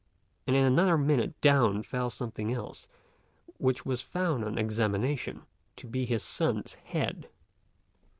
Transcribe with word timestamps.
and 0.47 0.55
in 0.55 0.63
another 0.63 0.97
minute 0.97 1.39
down 1.41 1.83
fell 1.83 2.09
something 2.09 2.51
else, 2.51 2.87
which 3.59 3.85
was 3.85 4.01
found 4.01 4.43
on 4.43 4.57
examination 4.57 5.43
to 5.75 5.85
be 5.85 6.07
his 6.07 6.23
son's 6.23 6.73
head. 6.73 7.29